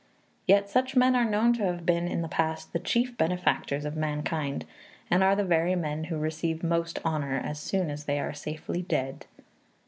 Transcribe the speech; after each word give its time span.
Yet 0.47 0.67
such 0.67 0.95
men 0.95 1.15
are 1.15 1.29
known 1.29 1.53
to 1.53 1.63
have 1.63 1.85
been 1.85 2.07
in 2.07 2.23
the 2.23 2.27
past 2.27 2.73
the 2.73 2.79
chief 2.79 3.15
benefactors 3.19 3.85
of 3.85 3.95
mankind, 3.95 4.65
and 5.11 5.21
are 5.23 5.35
the 5.35 5.43
very 5.45 5.75
men 5.75 6.05
who 6.05 6.17
receive 6.17 6.63
most 6.63 6.97
honor 7.05 7.37
as 7.45 7.59
soon 7.59 7.91
as 7.91 8.05
they 8.05 8.19
are 8.19 8.33
safely 8.33 8.81
dead. 8.81 9.27